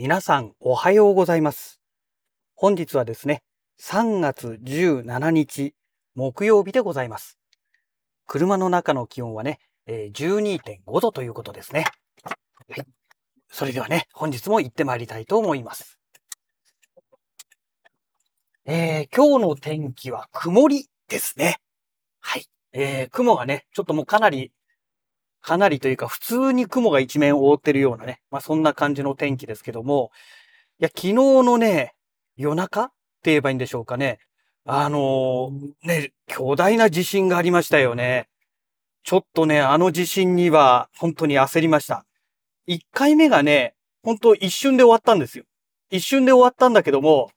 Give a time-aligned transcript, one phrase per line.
[0.00, 1.80] 皆さんおはようございます。
[2.54, 3.42] 本日はですね、
[3.82, 5.74] 3月17日
[6.14, 7.36] 木曜日でございます。
[8.24, 9.58] 車の中の気温はね、
[9.88, 11.84] 12.5度ということですね。
[12.22, 12.84] はい。
[13.50, 15.98] それではね、本日も行ってまいりたいと思います。
[18.66, 21.56] えー今日の天気は曇りですね。
[22.20, 22.46] はい。
[22.72, 24.52] えー雲がね、ちょっともうかなり
[25.40, 30.10] かなりというか、普通に雲が一面覆ってるようなね、まあそんな感じの天気ですけども、
[30.80, 31.94] いや、昨日のね、
[32.36, 32.86] 夜中っ
[33.22, 34.18] て言えばいいんでしょうかね。
[34.64, 38.28] あのーね、巨大な地震がありましたよね。
[39.02, 42.04] ちょっとね、あの地震には本当に焦りました。
[42.68, 45.44] 1回目がね、本当一瞬で終わったんですよ。
[45.90, 47.30] 一瞬で終わったんだけども、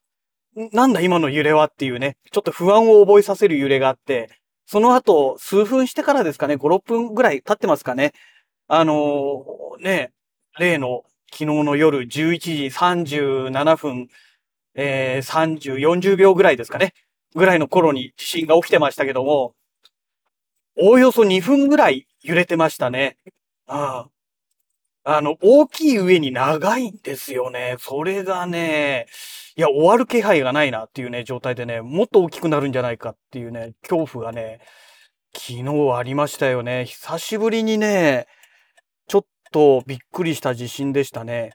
[0.54, 4.28] なんだ今の揺れはっていうね、ちょっと不安を覚えさせる揺れがあって、
[4.66, 8.12] その後、数分してからですかね、5、6分ぐらい経ってますかね。
[8.68, 10.12] あのーね、
[10.58, 14.08] 例の昨日の夜11時37分、
[14.74, 16.94] えー、30、40秒ぐらいですかね。
[17.34, 19.54] ぐらいの頃に地震が起きてましたけども、
[20.78, 23.16] おおよそ2分ぐらい揺れてましたね。
[23.66, 24.08] ああ
[25.04, 27.76] あの、大きい上に長いんですよね。
[27.80, 29.06] それがね、
[29.56, 34.60] いや、終わる気配がないなっていうね、状態でね、もっと大きくなるんじゃないかっていうね、恐怖がね、
[35.34, 36.84] 昨日ありましたよね。
[36.86, 38.26] 久しぶりにね、
[39.08, 41.52] ちょっとびっくりした地震でしたね。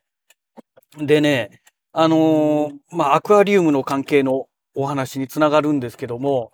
[0.98, 1.62] でね、
[1.94, 6.52] あのーまあ、アクアリウムの関係のお話につながるんですけども、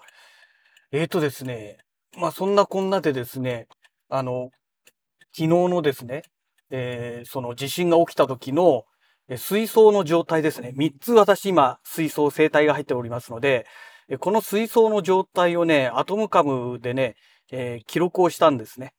[0.92, 1.78] えーとですね、
[2.18, 3.68] まあ、そんなこんなでですね、
[4.10, 4.52] あの、
[5.36, 6.22] 昨日のですね、
[6.74, 8.84] えーその地震が起きた時の、
[9.38, 10.74] 水槽の状態ですね。
[10.76, 13.66] 3つ私今、水槽、生態が入っておりますので、
[14.20, 17.16] この水槽の状態をね、アトムカムでね、
[17.52, 18.94] えー記録をしたんですね。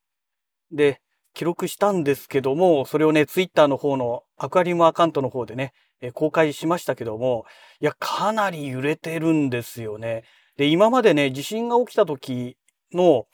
[0.73, 1.01] で、
[1.35, 7.45] 記録したんですけども、それをね、ツイッターの方のアクアリウムアカウントの方でね、え公開しましたけども、
[7.81, 10.23] いや、かなり揺れてるんですよね。
[10.57, 12.57] で、今までね、地震が起きた時
[12.93, 13.27] の、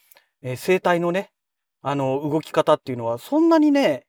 [0.42, 1.30] えー生態のね、
[1.82, 4.06] あの、動き方っていうのは、そんなにね、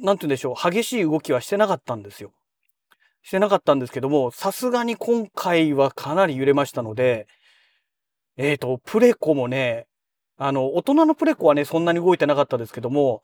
[0.00, 2.32] なんて言うんでしょう、激しい動きはしてなかったんですよ。
[3.22, 7.26] してなかったんですけども、さすがに今回はかなり揺れましたので、
[8.36, 9.86] えっ、と、プレコもね、
[10.36, 13.22] あの、大人のプレコはね、そんなに動いてなかったですけども、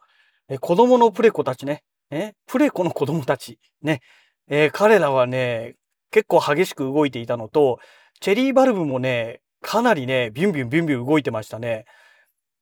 [0.49, 4.01] え子供のプレコたちね、えプレコの子供たち、ね、
[4.49, 5.77] えー彼らはね、
[6.11, 7.79] 結構激しく動いていたのと、
[8.21, 11.85] チェリーバルブもね、かなりね、ビュンビュンビュンビュン動いてましたね。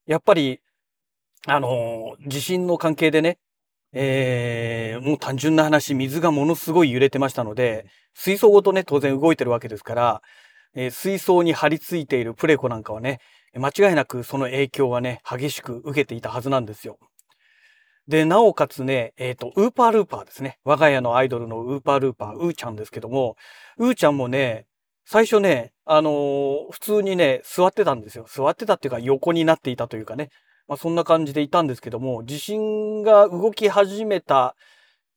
[0.06, 0.60] やっぱり、
[1.46, 3.38] あのー地震の関係でね、
[3.92, 10.22] えーもう単純な話、水がものすごい揺れてましたので、水槽ごとね、当然動いてるわけですから、
[10.75, 13.20] えー水槽に張り付いているプレコなんかはね、
[13.54, 16.98] 間違いなくその影響はね、激しく受けていたはずなんですよ。
[18.08, 20.58] で、なおかつね、えっ、と、ウーパールーパーですね。
[20.64, 23.36] 我が家のアイドルのウーパールーパー、ウーちゃんですけども、
[23.78, 24.66] ウーちゃんもね、
[25.04, 28.26] 最初ね、あのー普通にね、座ってたんですよ。
[28.28, 30.31] 座ってたっていうか横になっていたというかね。
[30.72, 34.56] まあそんな感じでいたんですけども、地震が動き始めた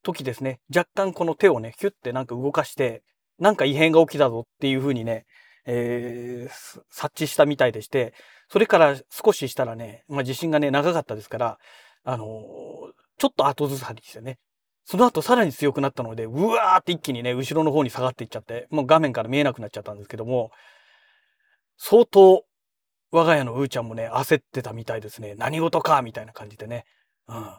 [0.03, 3.03] 時ですね、若干この手をね、ヒュッてなんか動かして、
[3.39, 5.25] なんか異変が起きたぞっていう風にね、
[5.65, 8.13] えー察知したみたいでして、
[8.49, 11.57] それから少ししたらね、まあ地震がね、長かったですから、
[12.03, 12.29] あのー
[13.17, 14.39] ちょっと後ずさりしてね、
[14.83, 20.51] その後さらに強くなったので、うわーって一気にね、後ろの方に下がっていっちゃって、もう画面から見えなくなっちゃったんですけども、
[21.77, 22.43] 相当、
[23.15, 25.35] 我が家のうーちゃんもね、焦ってたみたいですね。
[25.37, 26.83] 何事かみたいな感じでね。
[27.29, 27.49] うん。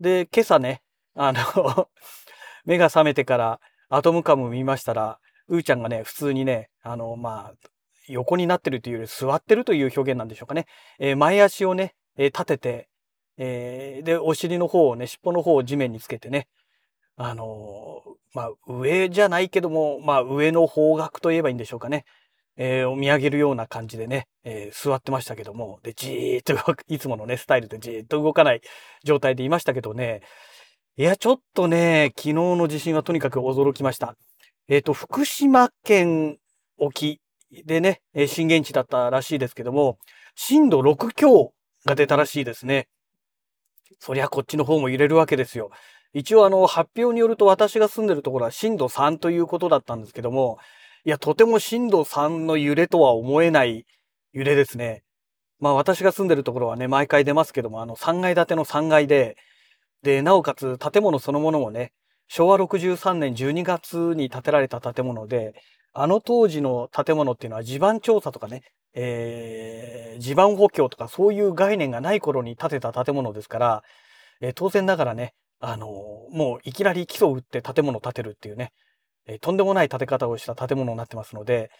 [0.00, 0.82] で、今朝ね、
[1.14, 1.88] あの、
[2.66, 7.68] 目が覚めてからアトムカム見ましたら、うーちゃんがね、普通にね、あの、まあ、
[8.08, 10.66] 横になってるというより座ってるという表現なんでしょうかね。
[10.98, 12.88] えー前足をね、えー立てて、
[13.36, 16.48] えーで、お尻の方をね、尻尾の方を地面につけてね、
[17.16, 18.02] あの
[18.32, 22.04] まあ、上じゃないけども、まあ、上の方角と言えばいいんでしょうかね。
[22.56, 26.54] えーを見上げるような感じでね、えー座ってましたけども、で、じーっと、
[26.88, 28.60] いつものね、スタイルでじーっと動かない
[29.04, 30.22] 状態でいましたけどね、
[30.96, 34.16] いや、ちょっとね、昨日の地震はとにかく驚きました。
[34.68, 36.38] えっ、と、福島県
[36.78, 37.20] 沖
[37.64, 39.98] でね、震源地だったらしいですけども、
[40.36, 41.52] 震度6強
[41.84, 42.88] が出たらしいですね。
[43.98, 45.70] そりゃこっちの方も揺れるわけですよ。
[46.12, 50.58] 一応あの、発表によると私が住んでるところは震度3ということだったんですけども、
[51.06, 53.86] いや、とても震度3の揺れとは思えない
[54.32, 55.02] 揺れですね。
[55.60, 59.36] まあ私が住んでるところはね、毎回出ますけども、あの3階建ての3階で、
[60.02, 61.92] で、なおかつ建物そのものもね、
[62.28, 65.54] 昭和63年12月に建てられた建物で、
[65.92, 68.62] あの当時の建物っていうのは地盤調査とかね、
[68.94, 73.82] えー地盤補強とかそういう概念がない頃に建てた建物ですから、
[74.40, 75.88] えー当然ながらね、あの、
[76.32, 78.72] もういきなり基礎を打って建物を建てるっていうね、
[79.26, 81.70] え、とんでもない建て方をした建物になってますので、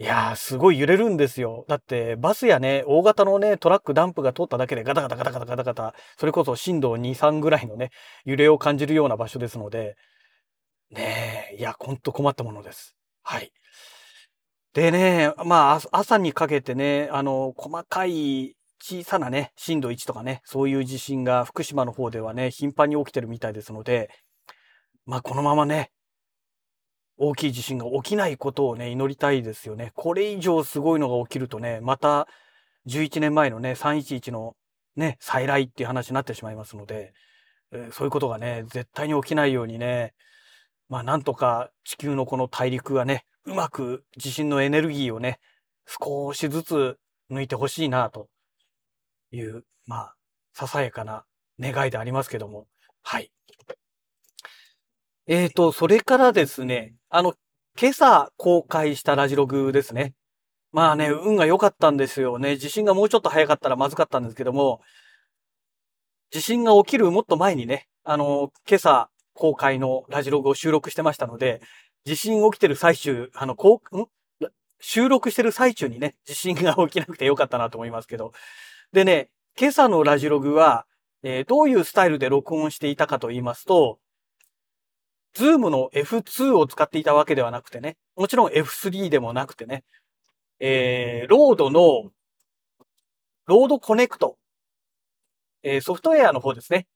[0.00, 1.64] いやー、すごい揺れるんですよ。
[1.66, 7.90] だって、バスやね、大型のね、トラック、ダンプが通っただけでガタガタガタガタガタガタ、それこそ震度2、3ぐらいのね、
[8.24, 9.96] 揺れを感じるような場所ですので、
[10.90, 12.94] ねえ、いや、ほんと困ったものです。
[13.22, 13.52] はい。
[14.72, 24.10] でね、まあ、朝にかけてね、あの、細かい小さなね、震度1とかね、そういう地震が福島の方ではね、頻繁に起きてるみたいですので、
[25.04, 25.90] まあ、このままね、
[27.18, 29.92] 大きい地震が起きないことをね、祈りたいですよね。
[29.94, 32.28] これ以上すごいのが起きるとね、また
[32.86, 34.54] 11年前のね、311の
[34.96, 37.12] ね、再来っていう話になってしまいますので、
[37.72, 40.14] えー、そういうことがね、絶対に起きないようにね、
[40.88, 45.38] まあなんとか地球のこの大陸がね、うまく地震のエネルギーをね、
[45.86, 46.98] 少しずつ
[47.30, 48.28] 抜いてほしいなと
[49.32, 50.14] いう、まあ、
[50.52, 51.24] ささやかな
[51.60, 52.66] 願いでありますけども、
[53.02, 53.30] はい。
[55.26, 57.34] えっ、ー、と、それからですね、あの、
[57.80, 60.12] 今朝公開したラジログですね。
[60.72, 62.58] まあね、運が良かったんですよね。
[62.58, 64.82] 地震がもうちょっと早かったらまずかったんですけども、
[66.30, 71.62] 地震が起きるもっと前にね、あの、今朝公開のラジログを収録してましたので、
[72.04, 74.06] 地震起きてる最中、あの、こう、ん？
[74.80, 78.32] 収録してる最中にね、地震が起きなくてよかったなと思いますけど。
[78.92, 80.84] でね、今朝のラジログは、
[81.22, 83.98] えー、どういうスタイルで録音していたかと言いますと、
[85.34, 89.84] Zoom の F2 を使っていたわけではなくてね、もちろん F3 でもなくてね、
[90.60, 92.10] えー、 RODE の、
[93.46, 94.36] RODE Connect、
[95.62, 96.86] えー、ソフトウェアの方ですね。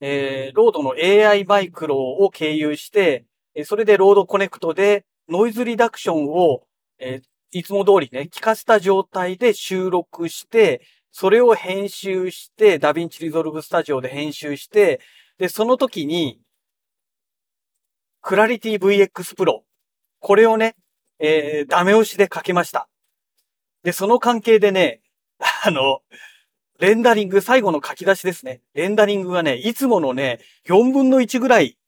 [0.00, 3.24] えー、ロードの AI マイクロを経由して、
[3.54, 6.66] えそれで RODE Connect でノイズリダクションを、
[6.98, 15.00] えいつも通りね、効かせた状態で収録して、それを編集して、 DaVinci Resolve Studio で編集して、
[15.38, 16.38] で、その時に、
[18.26, 19.60] Clarity VX Pro。
[20.18, 20.74] これをね、
[21.20, 22.88] えー、ダメ押しでかけました。
[23.84, 25.00] で、その関係でね、
[25.62, 26.00] あの、
[26.80, 28.62] レンダリング、最後の書き出しですね。
[28.74, 31.78] レンダリングがね、いつものね、4分の1ぐらい、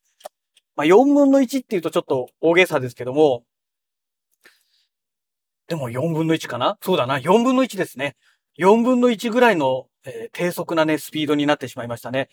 [0.77, 3.43] まあ、4分の1って言うとちょっと大げさですけども、
[5.67, 6.79] でも4分の1かな？
[6.83, 8.15] そうだな、4分の1ですね。
[8.61, 12.29] 4分の1ぐらいの、えー、低速なね、スピードになってしまいましたね。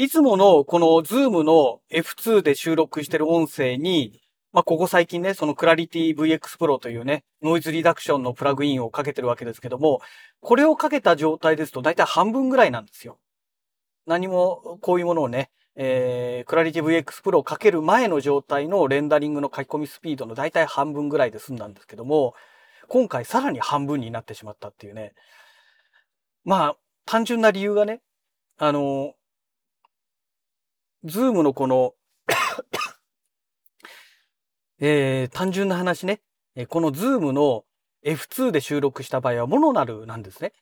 [0.00, 4.20] いつものこのズームの F2 で収録してる音声に、
[4.52, 10.00] まあ、ここ最近ね、そのクラリティ VX Pro というね、ノイズリダクションのプラグインをかけてるわけですけども、
[10.40, 13.18] これをかけた状態ですと大体半分ぐらいなんですよ。
[14.06, 22.34] 何もこういうものをね、えー、 Clarity VX Pro をかける前の状態のレンダリングの書き込みスピードの大体半分ぐらいで済んだんですけども、
[22.86, 25.12] 今回さらに半分になってしまったっていうね。
[26.44, 28.00] まあ、単純な理由がね、
[28.58, 29.14] あの、
[31.04, 31.94] Zoom のこの
[34.80, 36.20] えー、単純な話ね、
[36.68, 37.64] このズームの
[38.04, 40.52] F2 で収録した場合はモノラルなんですね。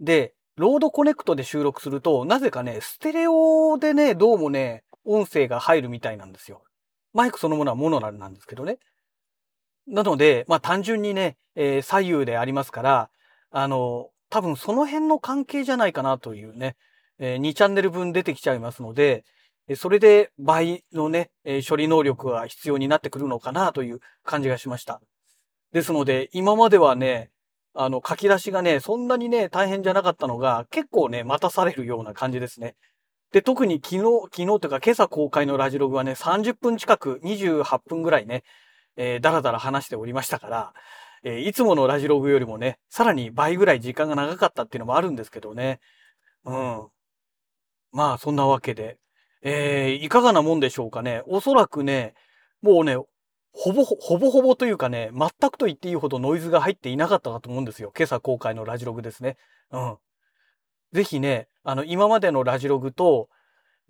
[0.00, 6.62] で、 RODE Connect で収録すると、なぜかね、ステレオでね、どうもね、音声が入るみたいなんですよ。
[7.12, 8.78] マイクそのものはモノラルなんですけどね。
[9.86, 13.10] なので、まあ単純にね、えー、左右でありますから、
[13.50, 16.76] あの、多分その辺の関係じゃないかなというね、
[17.18, 19.24] えー、2チャンネル分出てきちゃいますので、
[19.76, 21.30] それで倍のね、
[21.68, 25.00] 処理能力が必要になってくるのかなという感じがしました。
[25.72, 27.30] ですので、今まではね、
[27.74, 32.76] あの、書き出しがね、そんなにね、大変じゃなかったのが、結構ね、待たされるような感じですね。
[33.32, 38.42] で、特に昨日、昨日というか今朝公開のラジログはね、30分近く、28分ぐらいね、
[38.96, 40.74] えー、だらだら話しておりましたから、
[41.24, 45.80] えー、いつものラジログよりもね、さらに倍ぐらい時間が長かったっていうのもあるんですけどね。
[46.44, 46.88] うん。
[47.92, 48.98] まあ、そんなわけで、
[49.42, 51.22] えー、いかがなもんでしょうかね。
[51.26, 52.14] おそらくね、
[52.62, 52.96] もうね、
[53.52, 57.92] ほぼ、ほぼほぼというかね、全くと言っていいほどノイズが入っていなかったかと思うんですよ。
[57.96, 59.36] 今朝公開のラジログですね。
[59.72, 59.96] うん。
[60.92, 63.28] ぜひね、あの、今までのラジログと、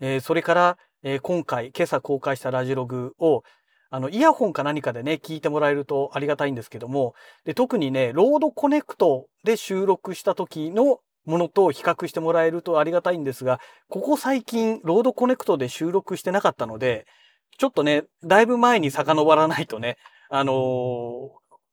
[0.01, 3.43] えー、それから、えー、今回、今朝公開したラジログを、
[3.91, 17.07] あの、イヤホンか何かでね、聞いてもらえるとありがたいんですけども、で、特にね、 RODE Connect で収録した時のものと比較してもらえるとありがたいんですが、ここ最近、 RODE Connect で収録してなかったので、
[17.59, 19.97] ちょっとね、だいぶ前に遡らないとね、
[20.31, 21.29] あのー、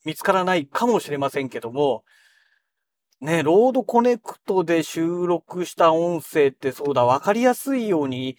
[0.05, 2.03] 見つからないかもしれませんけども、
[3.21, 8.37] ね、 RODE Connect で収録した音声ってそうだ、わかりやすいように、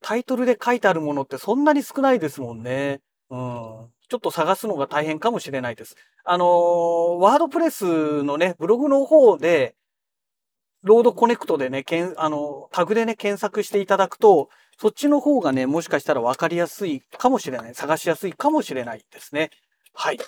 [0.00, 3.00] タイトルで書いてあるものってそんなに少ないですもんね。
[3.30, 3.88] うん。
[4.08, 5.94] ちょっと探すのが大変かもしれないです。
[6.24, 9.74] あのー、 WordPress のね、ブログの方で、
[10.82, 14.48] RODE Connect でね、けん、あの、タグでね、検索していただくと、
[14.78, 17.74] そっちの方がね、もしかしたら分かりやすいかもしれない。
[17.74, 19.50] 探しやすいかもしれないですね。
[19.94, 20.18] はい。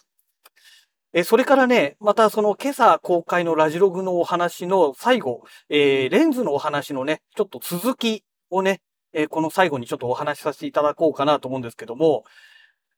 [1.13, 8.81] えそれからね、またその今朝公開のラジログのお話の最後、えー、レンズのお話のね、ちょっと続きをね、
[9.13, 12.25] えー、この最後にちょっとお話しさせていただこうかなと思うんですけども、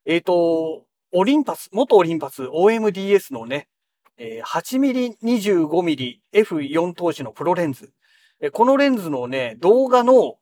[0.06, 3.68] えっ、ー、と、オリンパス、元オリンパス OMDS のね、
[4.18, 7.92] 8mm25mm F4 投資のプロレンズ。
[8.52, 10.38] このレンズのね、動画の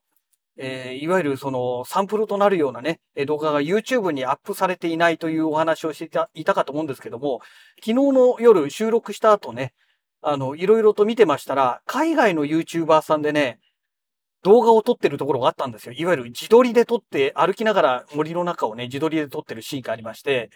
[0.57, 7.41] えー、いわゆるそのサンプルとなるようなね、動画が YouTube にアップされていないというお話をしていたかと思うんですけども、
[7.81, 9.75] 昨日の夜収録した後ね、
[10.23, 13.59] あの、いろいろと見てましたら、海外の YouTuber さんでね、
[14.43, 15.93] 動画を撮ってるところがあったんですよ。
[15.93, 20.51] いわゆる自撮りで撮って歩きながら森の中をね、自撮りで撮ってるシーンがありまして、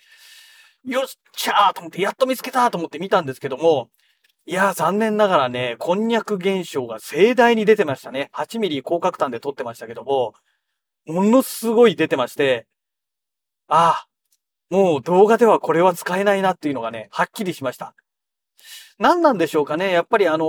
[0.88, 3.90] よっしゃーと思って、やっと見つけたと思って見たんですけども、
[4.46, 8.30] いや、残念ながらね、こんにゃく現象が盛大に出てましたね。
[8.32, 10.32] 8ミリ広角端で撮ってましたけども、
[11.06, 12.66] ものすごい出てまして、
[13.68, 14.08] ああ、
[14.70, 17.94] もう動画ではこれは使えないなっていうのがね、はっきりしました。
[18.98, 20.48] 何なんでしょうかねやっぱりあのー、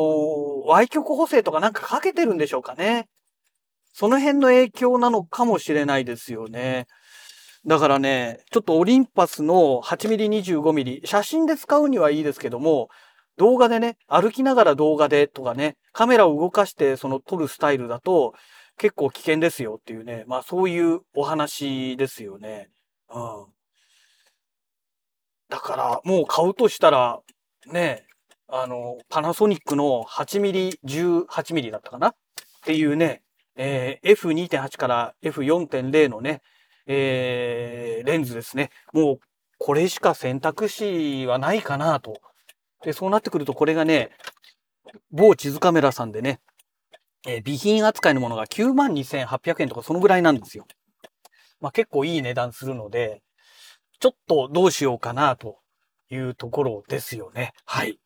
[0.65, 3.08] Y 極補正とかなんかかけてるんでしょうかね
[3.93, 6.88] その辺の影響なのかもしれないですよね。
[7.65, 12.89] だからね、ちょっとオリンパスの 8mm25mm、写真で使うにはいいですけども、
[13.37, 18.33] 動画でね、歩きながら動画でとかね、カメラを動かしてその撮るスタイルだと
[18.77, 22.69] 結構危険ですよっていうね、まあそういうお話ですよね。
[23.13, 23.45] うん。
[25.49, 27.19] だからもう買うとしたら、
[27.71, 28.05] ね、
[28.47, 32.09] あの、パナソニックの 8mm18mm だったかな？
[32.09, 32.13] っ
[32.65, 33.21] ていうね、
[33.55, 36.41] えー、F2.8 から F4.0 のね、
[36.89, 38.72] えー、レンズですね。
[38.91, 39.19] もう
[39.58, 42.19] これしか選択肢はないかなと
[42.84, 44.12] で、そうなってくるとこれがね、
[45.12, 46.39] 某地図カメラさんでね、
[47.27, 50.65] えー、備品扱いのものが92,800円とかそのぐらいなんですよ。
[51.60, 53.22] まあ結構いい値段するので、
[54.00, 55.60] ちょっとどうしようかなと
[56.10, 57.51] いうところですよね。
[57.65, 58.00] はい。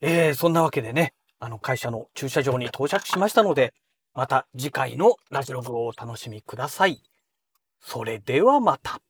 [0.00, 3.74] えー、そんなわけでね、あの会社の駐車場に到着しましたので、
[4.14, 7.02] また次回のラジログをお楽しみください。
[7.80, 9.00] それではまた。